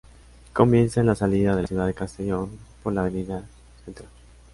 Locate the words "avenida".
3.01-3.43